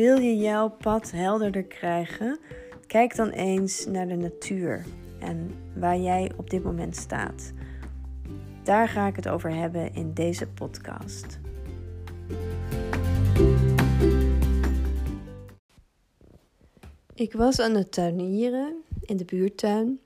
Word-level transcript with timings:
Wil 0.00 0.18
je 0.18 0.36
jouw 0.36 0.68
pad 0.68 1.10
helderder 1.10 1.64
krijgen? 1.64 2.38
Kijk 2.86 3.16
dan 3.16 3.28
eens 3.30 3.86
naar 3.86 4.08
de 4.08 4.16
natuur 4.16 4.86
en 5.18 5.50
waar 5.76 5.98
jij 5.98 6.32
op 6.36 6.50
dit 6.50 6.62
moment 6.62 6.96
staat. 6.96 7.52
Daar 8.62 8.88
ga 8.88 9.06
ik 9.06 9.16
het 9.16 9.28
over 9.28 9.54
hebben 9.54 9.94
in 9.94 10.14
deze 10.14 10.46
podcast. 10.46 11.38
Ik 17.14 17.32
was 17.32 17.60
aan 17.60 17.74
het 17.74 17.92
tuinieren 17.92 18.82
in 19.00 19.16
de 19.16 19.24
buurtuin. 19.24 20.00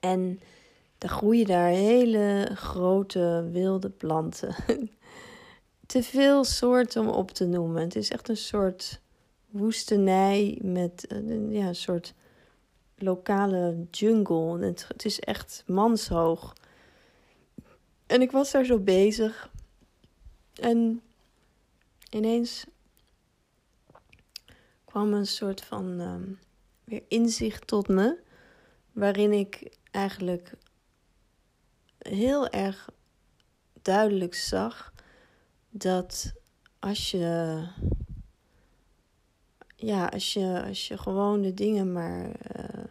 En 0.00 0.40
er 0.98 1.08
groeien 1.08 1.46
daar 1.46 1.68
hele 1.68 2.50
grote 2.54 3.48
wilde 3.52 3.90
planten. 3.90 4.54
Te 5.86 6.02
veel 6.02 6.44
soorten 6.44 7.02
om 7.02 7.08
op 7.08 7.30
te 7.30 7.46
noemen. 7.46 7.82
Het 7.82 7.96
is 7.96 8.10
echt 8.10 8.28
een 8.28 8.36
soort 8.36 9.00
woestenij 9.50 10.58
met 10.62 11.06
eh, 11.06 11.52
ja, 11.52 11.66
een 11.66 11.74
soort 11.74 12.14
lokale 12.96 13.86
jungle. 13.90 14.64
Het, 14.64 14.84
het 14.88 15.04
is 15.04 15.20
echt 15.20 15.62
manshoog. 15.66 16.54
En 18.06 18.22
ik 18.22 18.30
was 18.30 18.50
daar 18.50 18.64
zo 18.64 18.78
bezig. 18.78 19.50
En 20.54 21.02
ineens 22.10 22.66
kwam 24.84 25.12
een 25.12 25.26
soort 25.26 25.64
van 25.64 26.00
ehm, 26.00 26.32
weer 26.84 27.02
inzicht 27.08 27.66
tot 27.66 27.88
me. 27.88 28.18
Waarin 28.92 29.32
ik 29.32 29.76
eigenlijk 29.90 30.52
heel 31.98 32.48
erg 32.48 32.88
duidelijk 33.82 34.34
zag 34.34 34.91
dat 35.72 36.32
als 36.78 37.10
je. 37.10 37.66
Ja, 39.76 40.06
als 40.06 40.32
je, 40.32 40.62
als 40.66 40.88
je 40.88 40.98
gewoon 40.98 41.42
de 41.42 41.54
dingen 41.54 41.92
maar 41.92 42.28
uh, 42.56 42.84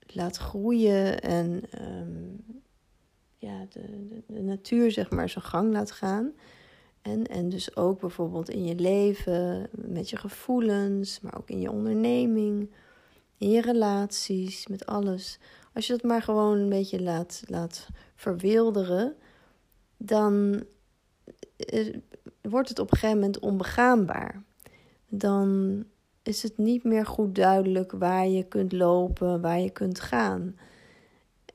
laat 0.00 0.36
groeien 0.36 1.20
en 1.20 1.62
um, 1.82 2.44
ja, 3.36 3.66
de, 3.68 3.82
de, 4.26 4.40
natuur 4.40 4.92
zeg 4.92 5.10
maar 5.10 5.28
zijn 5.28 5.44
gang 5.44 5.72
laat 5.72 5.90
gaan. 5.90 6.32
En, 7.02 7.26
en 7.26 7.48
dus 7.48 7.76
ook 7.76 8.00
bijvoorbeeld 8.00 8.50
in 8.50 8.64
je 8.64 8.74
leven, 8.74 9.68
met 9.70 10.10
je 10.10 10.16
gevoelens, 10.16 11.20
maar 11.20 11.38
ook 11.38 11.50
in 11.50 11.60
je 11.60 11.70
onderneming, 11.70 12.70
in 13.38 13.50
je 13.50 13.60
relaties, 13.60 14.66
met 14.66 14.86
alles. 14.86 15.38
Als 15.72 15.86
je 15.86 15.92
dat 15.92 16.02
maar 16.02 16.22
gewoon 16.22 16.58
een 16.58 16.68
beetje 16.68 17.02
laat, 17.02 17.42
laat 17.46 17.88
verwilderen, 18.14 19.16
dan 19.96 20.54
eh, 20.54 20.60
wordt 22.40 22.68
het 22.68 22.78
op 22.78 22.90
een 22.90 22.98
gegeven 22.98 23.18
moment 23.18 23.38
onbegaanbaar. 23.38 24.42
Dan 25.08 25.84
is 26.22 26.42
het 26.42 26.58
niet 26.58 26.84
meer 26.84 27.06
goed 27.06 27.34
duidelijk 27.34 27.92
waar 27.92 28.26
je 28.28 28.44
kunt 28.44 28.72
lopen, 28.72 29.40
waar 29.40 29.60
je 29.60 29.70
kunt 29.70 30.00
gaan. 30.00 30.56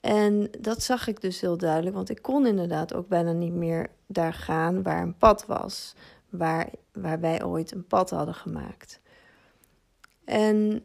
En 0.01 0.49
dat 0.59 0.83
zag 0.83 1.07
ik 1.07 1.21
dus 1.21 1.41
heel 1.41 1.57
duidelijk, 1.57 1.95
want 1.95 2.09
ik 2.09 2.21
kon 2.21 2.45
inderdaad 2.47 2.93
ook 2.93 3.07
bijna 3.07 3.31
niet 3.31 3.53
meer 3.53 3.89
daar 4.05 4.33
gaan 4.33 4.83
waar 4.83 5.01
een 5.01 5.17
pad 5.17 5.45
was, 5.45 5.93
waar, 6.29 6.69
waar 6.93 7.19
wij 7.19 7.43
ooit 7.43 7.71
een 7.71 7.87
pad 7.87 8.09
hadden 8.09 8.35
gemaakt. 8.35 8.99
En 10.23 10.83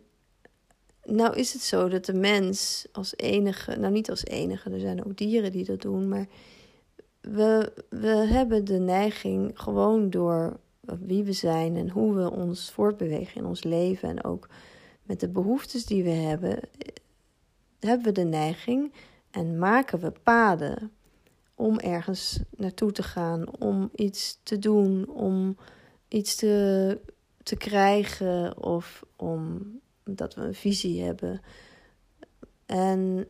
nou 1.05 1.37
is 1.37 1.53
het 1.53 1.63
zo 1.63 1.89
dat 1.89 2.05
de 2.05 2.15
mens 2.15 2.87
als 2.93 3.17
enige, 3.17 3.77
nou 3.77 3.93
niet 3.93 4.11
als 4.11 4.25
enige, 4.25 4.71
er 4.71 4.81
zijn 4.81 5.05
ook 5.05 5.17
dieren 5.17 5.53
die 5.53 5.65
dat 5.65 5.81
doen, 5.81 6.09
maar 6.09 6.27
we, 7.21 7.73
we 7.89 8.09
hebben 8.09 8.65
de 8.65 8.79
neiging 8.79 9.51
gewoon 9.55 10.11
door 10.11 10.59
wie 10.81 11.25
we 11.25 11.33
zijn 11.33 11.77
en 11.77 11.91
hoe 11.91 12.15
we 12.15 12.31
ons 12.31 12.71
voortbewegen 12.71 13.41
in 13.41 13.47
ons 13.47 13.65
leven 13.65 14.09
en 14.09 14.25
ook 14.25 14.49
met 15.03 15.21
de 15.21 15.29
behoeftes 15.29 15.87
die 15.87 16.03
we 16.03 16.11
hebben, 16.11 16.61
hebben 17.79 18.07
we 18.07 18.13
de 18.13 18.25
neiging 18.25 18.93
en 19.31 19.59
maken 19.59 20.01
we 20.01 20.13
paden 20.23 20.93
om 21.55 21.79
ergens 21.79 22.41
naartoe 22.57 22.93
te 22.93 23.03
gaan, 23.03 23.59
om 23.59 23.91
iets 23.95 24.41
te 24.43 24.59
doen, 24.59 25.09
om 25.09 25.57
iets 26.09 26.35
te, 26.35 26.99
te 27.43 27.57
krijgen 27.57 28.63
of 28.63 29.05
omdat 29.17 30.35
we 30.35 30.41
een 30.41 30.55
visie 30.55 31.03
hebben. 31.03 31.41
En, 32.67 33.27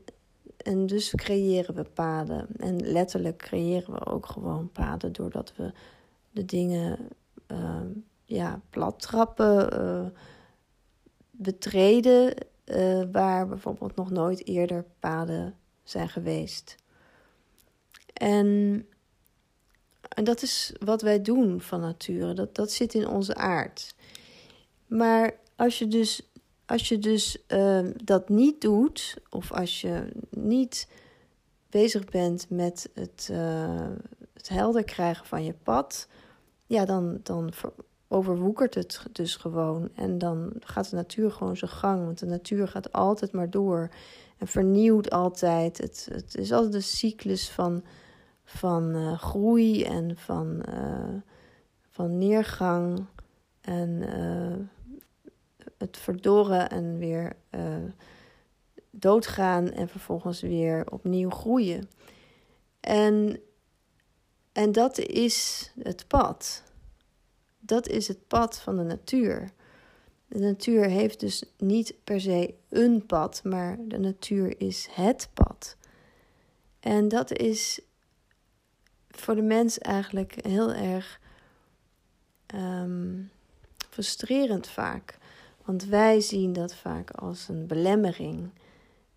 en 0.63 0.87
dus 0.87 1.11
creëren 1.15 1.75
we 1.75 1.85
paden. 1.85 2.47
En 2.57 2.91
letterlijk 2.91 3.37
creëren 3.37 3.93
we 3.93 4.07
ook 4.07 4.27
gewoon 4.27 4.71
paden 4.73 5.13
doordat 5.13 5.53
we 5.57 5.73
de 6.31 6.45
dingen 6.45 6.99
uh, 7.49 7.81
ja, 8.25 8.61
plat 8.71 9.01
trappen, 9.01 9.81
uh, 9.81 10.07
betreden, 11.31 12.35
uh, 12.65 13.03
waar 13.13 13.49
bijvoorbeeld 13.49 13.97
nog 13.97 14.11
nooit 14.11 14.47
eerder 14.47 14.85
paden 14.99 15.55
zijn 15.83 16.09
geweest. 16.09 16.77
En, 18.13 18.47
en 20.09 20.25
dat 20.25 20.43
is 20.43 20.73
wat 20.79 21.03
wij 21.03 21.23
doen 21.23 21.61
van 21.61 21.81
nature. 21.81 22.33
Dat, 22.33 22.55
dat 22.55 22.73
zit 22.73 22.95
in 22.95 23.09
onze 23.09 23.35
aard. 23.35 23.95
Maar 24.87 25.39
als 25.57 25.79
je 25.79 25.89
dus, 25.89 26.30
als 26.71 26.89
je 26.89 26.99
dus 26.99 27.39
uh, 27.49 27.87
dat 28.05 28.29
niet 28.29 28.61
doet, 28.61 29.17
of 29.31 29.53
als 29.53 29.81
je 29.81 30.13
niet 30.31 30.89
bezig 31.71 32.05
bent 32.05 32.47
met 32.51 32.91
het, 32.95 33.29
uh, 33.33 33.89
het 34.33 34.49
helder 34.49 34.85
krijgen 34.85 35.27
van 35.27 35.45
je 35.45 35.55
pad, 35.63 36.09
ja, 36.67 36.85
dan, 36.85 37.21
dan 37.23 37.53
overwoekert 38.09 38.75
het 38.75 39.03
dus 39.13 39.37
gewoon. 39.37 39.89
En 39.95 40.19
dan 40.19 40.53
gaat 40.61 40.91
de 40.91 40.97
natuur 40.97 41.31
gewoon 41.31 41.57
zijn 41.57 41.71
gang. 41.71 42.05
Want 42.05 42.19
de 42.19 42.27
natuur 42.27 42.69
gaat 42.69 42.93
altijd 42.93 43.33
maar 43.33 43.51
door 43.51 43.91
en 44.39 44.47
vernieuwt 44.47 45.11
altijd. 45.11 45.79
Het, 45.79 46.09
het 46.13 46.37
is 46.37 46.53
altijd 46.53 46.75
een 46.75 46.83
cyclus 46.83 47.51
van, 47.51 47.85
van 48.45 48.97
uh, 48.97 49.19
groei 49.19 49.85
en 49.85 50.17
van, 50.17 50.63
uh, 50.69 51.15
van 51.91 52.19
neergang. 52.19 53.05
En 53.61 54.03
het 55.79 55.97
verdorren 55.97 56.71
en 56.71 56.99
weer 56.99 57.37
doodgaan 58.91 59.71
en 59.71 59.89
vervolgens 59.89 60.41
weer 60.41 60.91
opnieuw 60.91 61.31
groeien. 61.31 61.91
En, 62.81 63.41
en 64.53 64.73
dat 64.73 64.99
is 64.99 65.71
het 65.83 66.05
pad. 66.07 66.63
Dat 67.59 67.89
is 67.89 68.09
het 68.09 68.27
pad 68.27 68.59
van 68.59 68.77
de 68.77 68.83
natuur. 68.83 69.53
De 70.27 70.39
natuur 70.39 70.85
heeft 70.85 71.21
dus 71.21 71.45
niet 71.59 71.95
per 72.05 72.21
se 72.21 72.55
een 72.69 73.07
pad, 73.07 73.41
maar 73.45 73.79
de 73.81 73.99
natuur 73.99 74.61
is 74.61 74.89
het 74.91 75.29
pad. 75.35 75.77
En 76.81 77.09
dat 77.09 77.33
is 77.33 77.81
voor 79.09 79.35
de 79.35 79.43
mens 79.43 79.79
eigenlijk 79.79 80.45
heel 80.47 80.73
erg 80.73 81.21
um, 82.55 83.31
frustrerend 83.91 84.69
vaak. 84.69 85.19
Want 85.71 85.85
wij 85.85 86.21
zien 86.21 86.53
dat 86.53 86.75
vaak 86.75 87.11
als 87.11 87.49
een 87.49 87.67
belemmering. 87.67 88.51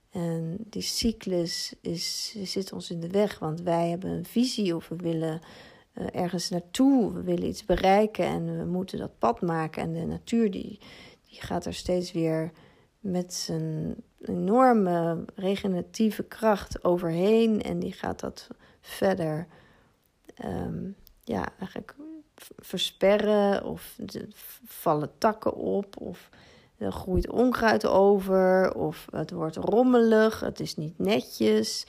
En 0.09 0.58
die 0.69 0.81
cyclus 0.81 1.74
is, 1.81 2.36
zit 2.44 2.74
ons 2.74 2.91
in 2.91 3.00
de 3.00 3.08
weg, 3.08 3.40
want 3.40 3.62
wij 3.62 3.90
hebben 3.90 4.09
een 4.09 4.25
visie 4.25 4.75
of 4.75 4.88
we 4.88 4.96
willen 4.96 5.42
uh, 5.94 6.06
ergens 6.12 6.50
naartoe. 6.50 7.13
We 7.13 7.22
willen 7.22 7.47
iets 7.47 7.66
bereiken 7.66 8.25
en 8.25 8.58
we 8.58 8.66
moeten 8.66 9.00
dat 9.00 9.19
pad 9.19 9.42
maken. 9.42 9.84
En 9.84 9.94
de 9.94 10.06
natuur 10.06 10.52
die, 10.52 10.80
die 11.30 11.42
gaat 11.42 11.66
er 11.66 11.74
steeds 11.74 12.12
weer 12.12 12.52
met 13.00 13.34
zijn 13.34 13.96
enorme 14.22 15.25
regeneratieve 15.36 16.24
kracht 16.24 16.84
overheen. 16.84 17.62
En 17.62 17.80
die 17.80 17.94
gaat 17.94 18.19
dat 18.19 18.47
verder 18.81 19.47
um, 20.45 20.95
ja, 21.24 21.48
eigenlijk 21.60 21.95
versperren. 22.57 23.63
Of 23.63 23.98
vallen 24.66 25.18
takken 25.18 25.56
op. 25.56 26.01
Of 26.01 26.30
groeit 26.91 27.30
onkruid 27.30 27.85
over. 27.88 28.75
Of 28.75 29.07
het 29.12 29.31
wordt 29.31 29.56
rommelig. 29.56 30.39
Het 30.39 30.59
is 30.59 30.75
niet 30.75 31.00
netjes. 31.00 31.85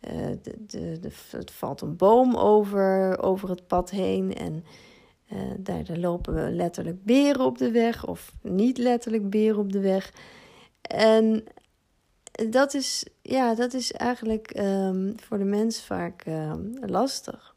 Uh, 0.00 0.26
de, 0.42 0.98
de, 1.00 1.10
het 1.30 1.50
valt 1.50 1.80
een 1.80 1.96
boom 1.96 2.36
over, 2.36 3.18
over 3.22 3.48
het 3.48 3.66
pad 3.66 3.90
heen 3.90 4.34
en 4.34 4.64
uh, 5.32 5.38
daar, 5.58 5.84
daar, 5.84 5.96
lopen 5.96 6.34
we 6.34 6.50
letterlijk 6.50 7.04
beren 7.04 7.44
op 7.44 7.58
de 7.58 7.70
weg 7.70 8.06
of 8.06 8.32
niet 8.42 8.78
letterlijk 8.78 9.30
beren 9.30 9.58
op 9.58 9.72
de 9.72 9.80
weg. 9.80 10.12
En 10.80 11.44
dat 12.50 12.74
is, 12.74 13.06
ja, 13.22 13.54
dat 13.54 13.74
is 13.74 13.92
eigenlijk 13.92 14.58
um, 14.58 15.14
voor 15.20 15.38
de 15.38 15.44
mens 15.44 15.82
vaak 15.82 16.26
um, 16.26 16.78
lastig. 16.80 17.54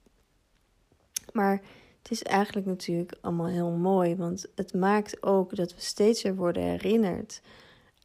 Maar 1.31 1.61
het 2.01 2.11
is 2.11 2.23
eigenlijk 2.23 2.67
natuurlijk 2.67 3.17
allemaal 3.21 3.47
heel 3.47 3.71
mooi, 3.71 4.15
want 4.15 4.45
het 4.55 4.73
maakt 4.73 5.23
ook 5.23 5.55
dat 5.55 5.73
we 5.73 5.81
steeds 5.81 6.21
weer 6.23 6.35
worden 6.35 6.63
herinnerd 6.63 7.41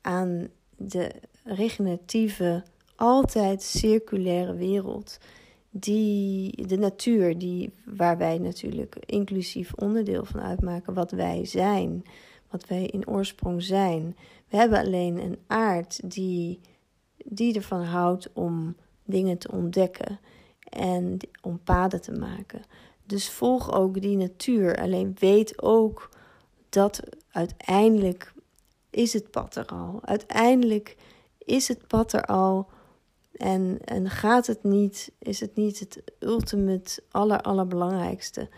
aan 0.01 0.49
de 0.77 1.11
regeneratieve 1.45 2.63
altijd 2.97 3.63
circulaire 3.63 4.55
wereld 4.55 5.19
die, 5.71 6.67
de 6.67 6.79
natuur, 6.79 7.39
die, 7.39 7.73
waar 7.85 8.19
wij 8.19 8.39
natuurlijk 8.39 8.97
inclusief 9.07 9.73
onderdeel 9.75 10.25
van 10.25 10.41
uitmaken, 10.41 10.95
wat 10.95 11.11
wij 11.11 11.45
zijn, 11.45 12.05
wat 12.51 12.67
wij 12.67 12.87
in 12.87 13.09
oorsprong 13.09 13.63
zijn. 13.63 14.17
We 14.49 14.57
hebben 14.57 14.79
alleen 14.79 15.19
een 15.19 15.39
aard 15.47 16.11
die, 16.11 16.61
die 17.25 17.55
ervan 17.55 17.83
houdt 17.83 18.33
om 18.33 18.77
dingen 19.05 19.39
te 19.39 19.51
ontdekken 19.53 20.19
en 20.69 21.19
om 21.43 21.61
paden 21.65 22.01
te 22.01 22.13
maken. 22.13 22.63
Dus 23.07 23.31
volg 23.31 23.73
ook 23.73 24.01
die 24.01 24.17
natuur. 24.17 24.81
Alleen 24.81 25.17
weet 25.19 25.63
ook 25.63 26.09
dat 26.69 27.01
uiteindelijk 27.31 28.33
is 28.91 29.13
het 29.13 29.31
pad 29.31 29.57
er 29.57 29.67
al. 29.67 30.01
Uiteindelijk 30.03 30.97
is 31.39 31.69
het 31.69 31.87
pad 31.87 32.13
er 32.13 32.25
al. 32.25 32.69
En, 33.33 33.79
en 33.85 34.11
gaat 34.11 34.47
het 34.47 34.63
niet, 34.63 35.13
is 35.19 35.41
het 35.41 35.57
niet 35.57 35.79
het 35.79 36.03
ultimate, 36.19 37.03
aller, 37.11 37.41
allerbelangrijkste 37.41 38.49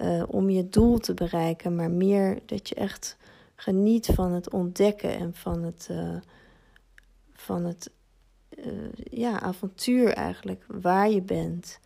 uh, 0.00 0.22
om 0.26 0.50
je 0.50 0.68
doel 0.68 0.98
te 0.98 1.14
bereiken, 1.14 1.74
maar 1.74 1.90
meer 1.90 2.38
dat 2.46 2.68
je 2.68 2.74
echt 2.74 3.16
geniet 3.54 4.06
van 4.06 4.32
het 4.32 4.50
ontdekken 4.50 5.16
en 5.16 5.34
van 5.34 5.62
het, 5.62 5.88
uh, 5.90 6.16
van 7.32 7.64
het 7.64 7.90
uh, 8.58 8.92
ja, 9.10 9.40
avontuur 9.40 10.12
eigenlijk, 10.12 10.64
waar 10.68 11.10
je 11.10 11.22
bent. 11.22 11.80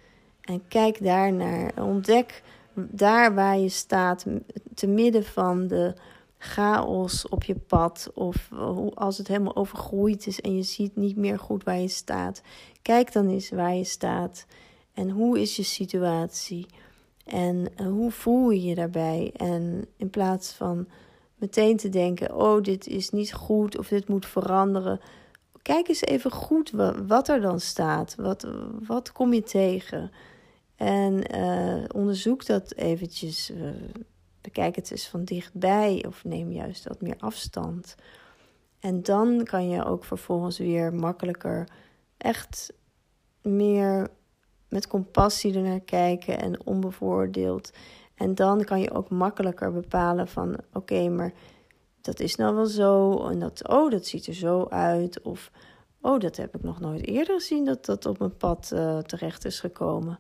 En 0.44 0.69
kijk 0.69 1.02
daar 1.02 1.32
naar, 1.32 1.73
ontdek 1.82 2.43
daar 2.75 3.35
waar 3.35 3.58
je 3.58 3.69
staat, 3.69 4.26
te 4.75 4.87
midden 4.87 5.25
van 5.25 5.67
de 5.67 5.94
chaos 6.38 7.29
op 7.29 7.44
je 7.44 7.55
pad. 7.55 8.11
Of 8.14 8.49
als 8.94 9.19
het 9.19 9.29
helemaal 9.29 9.56
overgroeid 9.56 10.26
is 10.26 10.41
en 10.41 10.56
je 10.56 10.62
ziet 10.62 10.96
niet 10.96 11.17
meer 11.17 11.38
goed 11.38 11.64
waar 11.64 11.79
je 11.79 11.88
staat. 11.88 12.43
Kijk 12.82 13.12
dan 13.12 13.29
eens 13.29 13.50
waar 13.50 13.75
je 13.75 13.85
staat. 13.85 14.46
En 14.94 15.11
hoe 15.11 15.41
is 15.41 15.56
je 15.56 15.62
situatie? 15.62 16.67
En 17.25 17.67
eh, 17.76 17.87
hoe 17.87 18.11
voel 18.11 18.50
je 18.50 18.62
je 18.62 18.75
daarbij? 18.75 19.32
En 19.37 19.87
in 19.96 20.11
plaats 20.11 20.52
van 20.52 20.87
meteen 21.37 21.76
te 21.76 21.88
denken: 21.88 22.37
oh, 22.37 22.62
dit 22.62 22.87
is 22.87 23.11
niet 23.11 23.32
goed 23.32 23.79
of 23.79 23.88
dit 23.88 24.08
moet 24.08 24.26
veranderen. 24.26 25.00
Kijk 25.62 25.88
eens 25.88 26.02
even 26.02 26.31
goed 26.31 26.73
wat 27.06 27.29
er 27.29 27.41
dan 27.41 27.61
staat. 27.61 28.14
Wat, 28.19 28.46
wat 28.87 29.12
kom 29.12 29.32
je 29.32 29.43
tegen? 29.43 30.11
En 30.76 31.37
uh, 31.37 31.85
onderzoek 31.94 32.47
dat 32.47 32.75
eventjes. 32.75 33.50
Uh, 33.50 33.69
bekijk 34.41 34.76
het 34.76 34.91
eens 34.91 35.09
van 35.09 35.25
dichtbij 35.25 36.05
of 36.09 36.25
neem 36.25 36.53
juist 36.53 36.88
wat 36.88 37.00
meer 37.00 37.17
afstand. 37.19 37.94
En 38.81 39.03
dan 39.03 39.44
kan 39.44 39.69
je 39.69 39.85
ook 39.85 40.05
vervolgens 40.05 40.59
weer 40.59 40.94
makkelijker 40.94 41.69
echt 42.17 42.73
meer 43.43 44.11
met 44.69 44.87
compassie 44.87 45.55
ernaar 45.55 45.81
kijken 45.81 46.41
en 46.41 46.67
onbevoordeeld. 46.67 47.73
En 48.15 48.35
dan 48.35 48.65
kan 48.65 48.81
je 48.81 48.91
ook 48.91 49.09
makkelijker 49.09 49.73
bepalen 49.73 50.29
van 50.29 50.56
oké, 50.73 51.09
maar 51.09 51.32
dat 52.00 52.20
is 52.20 52.37
nou 52.37 52.55
wel 52.55 52.67
zo. 52.67 53.25
En 53.29 53.38
dat, 53.38 53.69
oh, 53.69 53.91
dat 53.91 54.06
ziet 54.06 54.27
er 54.27 54.35
zo 54.35 54.67
uit. 54.69 55.23
Of 55.23 55.50
oh, 56.00 56.20
dat 56.20 56.37
heb 56.37 56.55
ik 56.55 56.62
nog 56.62 56.81
nooit 56.81 57.06
eerder 57.06 57.35
gezien 57.35 57.65
dat 57.65 57.85
dat 57.85 58.06
op 58.06 58.19
mijn 58.19 58.37
pad 58.37 58.70
uh, 58.75 58.99
terecht 58.99 59.44
is 59.44 59.61
gekomen. 59.61 60.19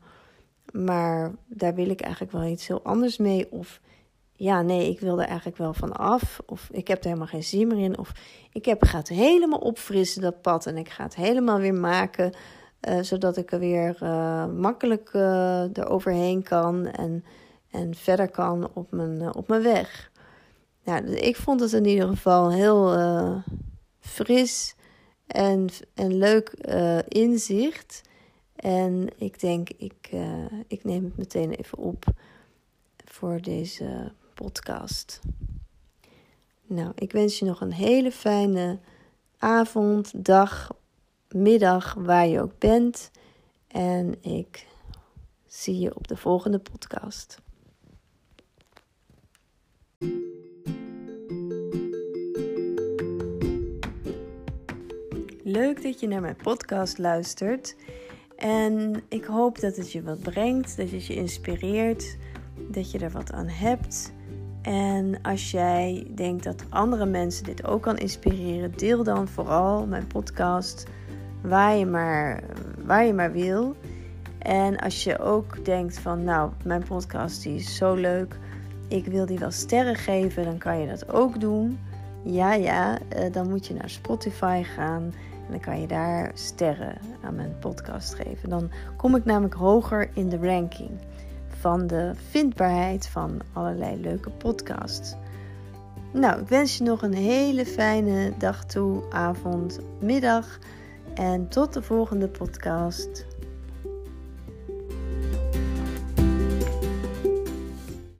Maar 0.72 1.34
daar 1.46 1.74
wil 1.74 1.88
ik 1.88 2.00
eigenlijk 2.00 2.32
wel 2.32 2.44
iets 2.44 2.66
heel 2.66 2.82
anders 2.82 3.16
mee. 3.16 3.52
Of 3.52 3.80
ja, 4.32 4.62
nee, 4.62 4.88
ik 4.90 5.00
wil 5.00 5.20
er 5.20 5.26
eigenlijk 5.26 5.56
wel 5.56 5.74
van 5.74 5.92
af. 5.92 6.40
Of 6.46 6.68
ik 6.72 6.88
heb 6.88 6.98
er 6.98 7.04
helemaal 7.04 7.26
geen 7.26 7.42
zin 7.42 7.66
meer 7.66 7.78
in. 7.78 7.98
Of 7.98 8.12
ik 8.52 8.64
heb, 8.64 8.84
ga 8.84 8.98
het 8.98 9.08
helemaal 9.08 9.58
opfrissen, 9.58 10.22
dat 10.22 10.42
pad. 10.42 10.66
En 10.66 10.76
ik 10.76 10.88
ga 10.88 11.02
het 11.02 11.14
helemaal 11.14 11.58
weer 11.58 11.74
maken. 11.74 12.32
Uh, 12.88 12.98
zodat 13.00 13.36
ik 13.36 13.52
er 13.52 13.58
weer 13.58 13.98
uh, 14.02 14.46
makkelijk 14.46 15.10
uh, 15.12 15.62
eroverheen 15.72 16.42
kan. 16.42 16.86
En, 16.86 17.24
en 17.70 17.94
verder 17.94 18.30
kan 18.30 18.70
op 18.74 18.90
mijn, 18.90 19.34
op 19.34 19.48
mijn 19.48 19.62
weg. 19.62 20.10
Nou, 20.84 21.04
ik 21.04 21.36
vond 21.36 21.60
het 21.60 21.72
in 21.72 21.84
ieder 21.84 22.08
geval 22.08 22.52
heel 22.52 22.94
fris 24.00 24.74
en, 25.26 25.68
en 25.94 26.18
leuk 26.18 26.50
inzicht. 27.08 28.02
En 28.64 29.08
ik 29.16 29.40
denk, 29.40 29.70
ik, 29.70 30.10
uh, 30.14 30.44
ik 30.66 30.84
neem 30.84 31.04
het 31.04 31.16
meteen 31.16 31.50
even 31.50 31.78
op 31.78 32.04
voor 33.04 33.40
deze 33.40 34.12
podcast. 34.34 35.20
Nou, 36.66 36.92
ik 36.94 37.12
wens 37.12 37.38
je 37.38 37.44
nog 37.44 37.60
een 37.60 37.72
hele 37.72 38.12
fijne 38.12 38.78
avond, 39.38 40.24
dag, 40.24 40.76
middag, 41.28 41.94
waar 41.94 42.26
je 42.26 42.40
ook 42.40 42.58
bent. 42.58 43.10
En 43.66 44.22
ik 44.22 44.66
zie 45.46 45.78
je 45.78 45.96
op 45.96 46.08
de 46.08 46.16
volgende 46.16 46.58
podcast. 46.58 47.38
Leuk 55.42 55.82
dat 55.82 56.00
je 56.00 56.06
naar 56.06 56.20
mijn 56.20 56.36
podcast 56.36 56.98
luistert. 56.98 57.76
En 58.44 59.02
ik 59.08 59.24
hoop 59.24 59.60
dat 59.60 59.76
het 59.76 59.92
je 59.92 60.02
wat 60.02 60.20
brengt, 60.20 60.76
dat 60.76 60.90
het 60.90 61.06
je 61.06 61.14
inspireert, 61.14 62.16
dat 62.70 62.90
je 62.90 62.98
er 62.98 63.10
wat 63.10 63.32
aan 63.32 63.48
hebt. 63.48 64.12
En 64.62 65.22
als 65.22 65.50
jij 65.50 66.06
denkt 66.14 66.44
dat 66.44 66.64
andere 66.68 67.06
mensen 67.06 67.44
dit 67.44 67.66
ook 67.66 67.82
kan 67.82 67.96
inspireren, 67.98 68.72
deel 68.76 69.04
dan 69.04 69.28
vooral 69.28 69.86
mijn 69.86 70.06
podcast 70.06 70.86
waar 71.42 71.76
je 71.76 71.86
maar, 71.86 72.42
waar 72.84 73.04
je 73.04 73.12
maar 73.12 73.32
wil. 73.32 73.76
En 74.38 74.78
als 74.78 75.04
je 75.04 75.18
ook 75.18 75.64
denkt 75.64 75.98
van, 75.98 76.24
nou, 76.24 76.50
mijn 76.64 76.84
podcast 76.84 77.42
die 77.42 77.54
is 77.54 77.76
zo 77.76 77.94
leuk, 77.94 78.38
ik 78.88 79.06
wil 79.06 79.26
die 79.26 79.38
wel 79.38 79.50
sterren 79.50 79.96
geven, 79.96 80.44
dan 80.44 80.58
kan 80.58 80.80
je 80.80 80.86
dat 80.86 81.12
ook 81.12 81.40
doen. 81.40 81.78
Ja, 82.24 82.54
ja, 82.54 82.98
eh, 83.08 83.32
dan 83.32 83.50
moet 83.50 83.66
je 83.66 83.74
naar 83.74 83.90
Spotify 83.90 84.62
gaan 84.62 85.12
en 85.46 85.50
dan 85.50 85.60
kan 85.60 85.80
je 85.80 85.86
daar 85.86 86.30
sterren 86.34 86.98
aan 87.22 87.34
mijn 87.34 87.58
podcast 87.58 88.14
geven. 88.14 88.48
Dan 88.48 88.70
kom 88.96 89.16
ik 89.16 89.24
namelijk 89.24 89.54
hoger 89.54 90.10
in 90.14 90.28
de 90.28 90.38
ranking 90.38 90.90
van 91.48 91.86
de 91.86 92.12
vindbaarheid 92.30 93.06
van 93.06 93.40
allerlei 93.52 94.00
leuke 94.00 94.30
podcasts. 94.30 95.14
Nou, 96.12 96.40
ik 96.40 96.48
wens 96.48 96.78
je 96.78 96.84
nog 96.84 97.02
een 97.02 97.14
hele 97.14 97.66
fijne 97.66 98.32
dag 98.38 98.64
toe, 98.64 99.02
avond, 99.10 99.80
middag. 100.00 100.58
En 101.14 101.48
tot 101.48 101.72
de 101.72 101.82
volgende 101.82 102.28
podcast. 102.28 103.26